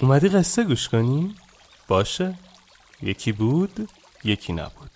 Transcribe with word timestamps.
اومدی 0.00 0.28
قصه 0.28 0.64
گوش 0.64 0.88
کنی؟ 0.88 1.34
باشه 1.88 2.38
یکی 3.02 3.32
بود 3.32 3.88
یکی 4.24 4.52
نبود 4.52 4.90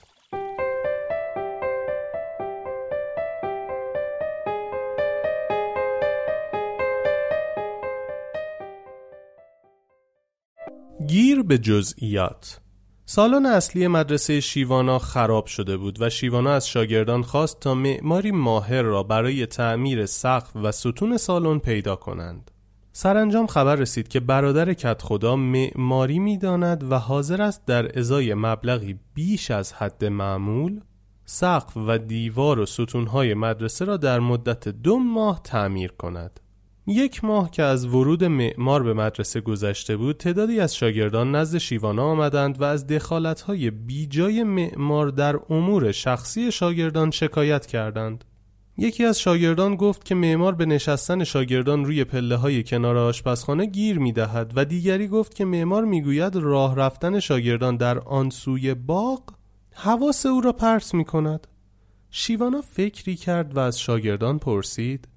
گیر 11.07 11.43
به 11.43 11.59
جزئیات 11.59 12.61
سالن 13.05 13.47
اصلی 13.47 13.87
مدرسه 13.87 14.41
شیوانا 14.41 14.99
خراب 14.99 15.47
شده 15.47 15.77
بود 15.77 16.03
و 16.03 16.11
شیوانا 16.11 16.53
از 16.53 16.69
شاگردان 16.69 17.23
خواست 17.23 17.61
تا 17.61 17.75
معماری 17.75 18.31
ماهر 18.31 18.83
را 18.83 19.03
برای 19.03 19.47
تعمیر 19.47 20.07
سقف 20.07 20.57
و 20.57 20.73
ستون 20.73 21.17
سالن 21.17 21.59
پیدا 21.59 21.97
کنند. 21.97 22.52
سرانجام 22.95 23.47
خبر 23.47 23.77
رسید 23.77 24.09
که 24.09 24.21
برادر 24.21 24.75
کت 24.75 25.03
خدا 25.03 25.37
معماری 25.37 26.19
می‌داند 26.19 26.93
و 26.93 26.99
حاضر 26.99 27.43
است 27.43 27.67
در 27.67 27.99
ازای 27.99 28.35
مبلغی 28.35 28.99
بیش 29.15 29.51
از 29.51 29.73
حد 29.73 30.05
معمول 30.05 30.81
سقف 31.25 31.77
و 31.77 31.99
دیوار 31.99 32.59
و 32.59 32.67
ستونهای 32.67 33.35
مدرسه 33.35 33.85
را 33.85 33.97
در 33.97 34.21
مدت 34.21 34.69
دو 34.69 34.99
ماه 34.99 35.41
تعمیر 35.45 35.93
کند. 35.93 36.41
یک 36.87 37.25
ماه 37.25 37.51
که 37.51 37.63
از 37.63 37.87
ورود 37.87 38.25
معمار 38.25 38.83
به 38.83 38.95
مدرسه 38.95 39.41
گذشته 39.41 39.97
بود 39.97 40.17
تعدادی 40.17 40.61
از 40.61 40.77
شاگردان 40.77 41.35
نزد 41.35 41.59
شیوانا 41.59 42.05
آمدند 42.05 42.61
و 42.61 42.65
از 42.65 42.87
دخالتهای 42.87 43.71
بیجای 43.71 44.43
معمار 44.45 45.09
در 45.09 45.41
امور 45.51 45.93
شخصی 45.93 46.53
شاگردان 46.53 47.11
شکایت 47.11 47.67
کردند 47.67 48.25
یکی 48.77 49.05
از 49.05 49.21
شاگردان 49.21 49.77
گفت 49.77 50.05
که 50.05 50.15
معمار 50.15 50.55
به 50.55 50.67
نشستن 50.67 51.25
شاگردان 51.25 51.85
روی 51.85 52.05
پله 52.05 52.37
های 52.37 52.63
کنار 52.63 52.97
آشپزخانه 52.97 53.67
گیر 53.67 53.99
می 53.99 54.13
دهد 54.13 54.53
و 54.57 54.65
دیگری 54.65 55.09
گفت 55.09 55.35
که 55.35 55.45
معمار 55.45 55.85
می‌گوید 55.85 56.37
راه 56.37 56.77
رفتن 56.77 57.21
شاگردان 57.21 57.77
در 57.77 57.99
آن 57.99 58.31
سوی 58.31 58.75
باغ 58.75 59.23
حواس 59.75 60.27
او 60.27 60.41
را 60.41 60.53
پرت 60.53 60.95
می 60.95 61.05
کند 61.05 61.47
شیوانا 62.11 62.61
فکری 62.61 63.17
کرد 63.17 63.57
و 63.57 63.61
از 63.61 63.81
شاگردان 63.81 64.39
پرسید 64.39 65.09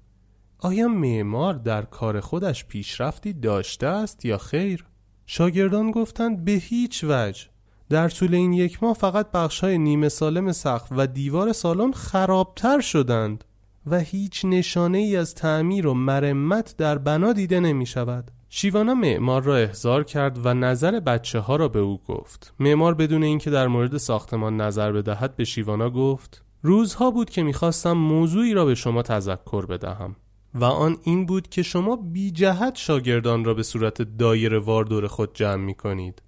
آیا 0.58 0.88
معمار 0.88 1.54
در 1.54 1.82
کار 1.82 2.20
خودش 2.20 2.64
پیشرفتی 2.64 3.32
داشته 3.32 3.86
است 3.86 4.24
یا 4.24 4.38
خیر؟ 4.38 4.84
شاگردان 5.26 5.90
گفتند 5.90 6.44
به 6.44 6.52
هیچ 6.52 7.04
وجه 7.04 7.46
در 7.88 8.08
طول 8.08 8.34
این 8.34 8.52
یک 8.52 8.82
ماه 8.82 8.94
فقط 8.94 9.30
بخشای 9.30 9.78
نیمه 9.78 10.08
سالم 10.08 10.52
سقف 10.52 10.88
و 10.90 11.06
دیوار 11.06 11.52
سالن 11.52 11.92
خرابتر 11.92 12.80
شدند 12.80 13.44
و 13.86 13.98
هیچ 13.98 14.44
نشانه 14.44 14.98
ای 14.98 15.16
از 15.16 15.34
تعمیر 15.34 15.86
و 15.86 15.94
مرمت 15.94 16.74
در 16.76 16.98
بنا 16.98 17.32
دیده 17.32 17.60
نمی 17.60 17.86
شود. 17.86 18.30
شیوانا 18.48 18.94
معمار 18.94 19.42
را 19.42 19.56
احضار 19.56 20.04
کرد 20.04 20.46
و 20.46 20.54
نظر 20.54 21.00
بچه 21.00 21.38
ها 21.38 21.56
را 21.56 21.68
به 21.68 21.78
او 21.78 22.00
گفت. 22.08 22.54
معمار 22.60 22.94
بدون 22.94 23.22
اینکه 23.22 23.50
در 23.50 23.66
مورد 23.68 23.96
ساختمان 23.96 24.60
نظر 24.60 24.92
بدهد 24.92 25.36
به 25.36 25.44
شیوانا 25.44 25.90
گفت 25.90 26.42
روزها 26.62 27.10
بود 27.10 27.30
که 27.30 27.42
می‌خواستم 27.42 27.92
موضوعی 27.92 28.54
را 28.54 28.64
به 28.64 28.74
شما 28.74 29.02
تذکر 29.02 29.66
بدهم. 29.66 30.16
و 30.54 30.64
آن 30.64 30.96
این 31.02 31.26
بود 31.26 31.48
که 31.48 31.62
شما 31.62 31.96
بی 31.96 32.30
جهت 32.30 32.76
شاگردان 32.76 33.44
را 33.44 33.54
به 33.54 33.62
صورت 33.62 34.02
دایر 34.02 34.54
وار 34.54 34.84
دور 34.84 35.06
خود 35.06 35.34
جمع 35.34 35.64
می 35.64 35.74
کنید. 35.74 36.22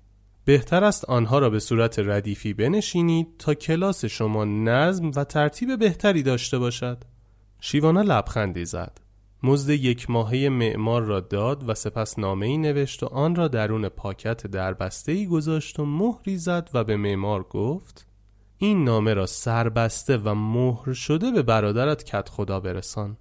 بهتر 0.48 0.84
است 0.84 1.04
آنها 1.04 1.38
را 1.38 1.50
به 1.50 1.58
صورت 1.58 1.98
ردیفی 1.98 2.54
بنشینید 2.54 3.28
تا 3.38 3.54
کلاس 3.54 4.04
شما 4.04 4.44
نظم 4.44 5.10
و 5.16 5.24
ترتیب 5.24 5.78
بهتری 5.78 6.22
داشته 6.22 6.58
باشد. 6.58 7.04
شیوانا 7.60 8.02
لبخندی 8.02 8.64
زد. 8.64 8.98
مزد 9.42 9.70
یک 9.70 10.10
ماهه 10.10 10.48
معمار 10.48 11.02
را 11.02 11.20
داد 11.20 11.68
و 11.68 11.74
سپس 11.74 12.18
نامه 12.18 12.46
ای 12.46 12.58
نوشت 12.58 13.02
و 13.02 13.06
آن 13.06 13.34
را 13.34 13.48
درون 13.48 13.88
پاکت 13.88 14.46
دربسته 14.46 15.12
ای 15.12 15.26
گذاشت 15.26 15.80
و 15.80 15.84
مهری 15.84 16.38
زد 16.38 16.70
و 16.74 16.84
به 16.84 16.96
معمار 16.96 17.42
گفت 17.42 18.06
این 18.58 18.84
نامه 18.84 19.14
را 19.14 19.26
سربسته 19.26 20.16
و 20.16 20.34
مهر 20.34 20.92
شده 20.92 21.30
به 21.30 21.42
برادرت 21.42 22.04
کت 22.04 22.28
خدا 22.28 22.60
برسان. 22.60 23.16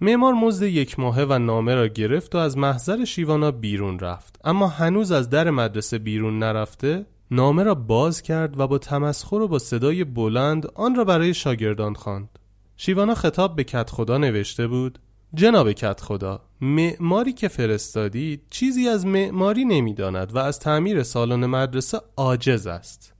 معمار 0.00 0.34
مزد 0.34 0.62
یک 0.62 0.98
ماهه 0.98 1.24
و 1.28 1.38
نامه 1.38 1.74
را 1.74 1.86
گرفت 1.86 2.34
و 2.34 2.38
از 2.38 2.58
محضر 2.58 3.04
شیوانا 3.04 3.50
بیرون 3.50 3.98
رفت. 3.98 4.40
اما 4.44 4.68
هنوز 4.68 5.12
از 5.12 5.30
در 5.30 5.50
مدرسه 5.50 5.98
بیرون 5.98 6.38
نرفته 6.38 7.06
نامه 7.30 7.62
را 7.62 7.74
باز 7.74 8.22
کرد 8.22 8.60
و 8.60 8.66
با 8.66 8.78
تمسخر 8.78 9.36
و 9.36 9.48
با 9.48 9.58
صدای 9.58 10.04
بلند 10.04 10.66
آن 10.74 10.94
را 10.94 11.04
برای 11.04 11.34
شاگردان 11.34 11.94
خواند. 11.94 12.38
شیوانا 12.76 13.14
خطاب 13.14 13.56
به 13.56 13.64
کت 13.64 13.90
خدا 13.90 14.18
نوشته 14.18 14.66
بود 14.66 14.98
جناب 15.34 15.72
کت 15.72 16.00
خدا 16.00 16.40
معماری 16.60 17.32
که 17.32 17.48
فرستادید 17.48 18.42
چیزی 18.50 18.88
از 18.88 19.06
معماری 19.06 19.64
نمی‌داند 19.64 20.34
و 20.34 20.38
از 20.38 20.58
تعمیر 20.58 21.02
سالن 21.02 21.46
مدرسه 21.46 22.00
عاجز 22.16 22.66
است. 22.66 23.14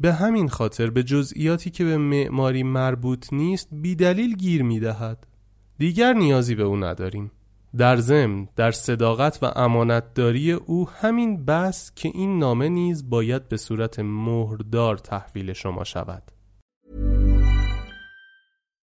به 0.00 0.12
همین 0.12 0.48
خاطر 0.48 0.90
به 0.90 1.02
جزئیاتی 1.02 1.70
که 1.70 1.84
به 1.84 1.98
معماری 1.98 2.62
مربوط 2.62 3.32
نیست 3.32 3.68
بیدلیل 3.72 4.36
گیر 4.36 4.62
می‌دهد. 4.62 5.26
دیگر 5.78 6.12
نیازی 6.12 6.54
به 6.54 6.62
او 6.62 6.76
نداریم. 6.76 7.30
در 7.76 7.96
ضمن 7.96 8.48
در 8.56 8.70
صداقت 8.70 9.38
و 9.42 9.52
امانتداری 9.56 10.52
او 10.52 10.88
همین 10.88 11.44
بس 11.44 11.92
که 11.94 12.10
این 12.14 12.38
نامه 12.38 12.68
نیز 12.68 13.10
باید 13.10 13.48
به 13.48 13.56
صورت 13.56 13.98
مهردار 13.98 14.96
تحویل 14.98 15.52
شما 15.52 15.84
شود. 15.84 16.22